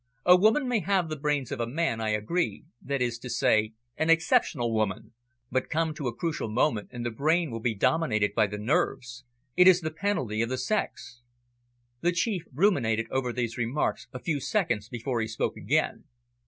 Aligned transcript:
"A 0.25 0.35
woman 0.35 0.67
may 0.67 0.79
have 0.79 1.09
the 1.09 1.15
brains 1.15 1.51
of 1.51 1.59
a 1.59 1.67
man, 1.67 2.01
I 2.01 2.09
agree, 2.09 2.65
that 2.81 3.03
is 3.03 3.19
to 3.19 3.29
say, 3.29 3.73
an 3.97 4.09
exceptional 4.09 4.73
woman, 4.73 5.13
but 5.51 5.69
come 5.69 5.93
to 5.93 6.07
a 6.07 6.15
crucial 6.15 6.49
moment, 6.49 6.89
and 6.91 7.05
the 7.05 7.11
brain 7.11 7.51
will 7.51 7.59
be 7.59 7.75
dominated 7.75 8.33
by 8.33 8.47
the 8.47 8.57
nerves. 8.57 9.25
It 9.55 9.67
is 9.67 9.81
the 9.81 9.91
penalty 9.91 10.41
of 10.41 10.49
the 10.49 10.57
sex." 10.57 11.21
The 11.99 12.11
Chief 12.13 12.45
ruminated 12.51 13.05
over 13.11 13.31
these 13.31 13.59
remarks 13.59 14.07
a 14.11 14.17
few 14.17 14.39
seconds 14.39 14.89
before 14.89 15.21
he 15.21 15.27
spoke 15.27 15.55
again. 15.55 16.05